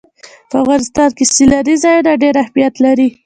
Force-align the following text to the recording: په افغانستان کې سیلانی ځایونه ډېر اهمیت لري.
په 0.49 0.55
افغانستان 0.63 1.09
کې 1.17 1.25
سیلانی 1.35 1.75
ځایونه 1.83 2.11
ډېر 2.21 2.35
اهمیت 2.43 2.73
لري. 2.85 3.07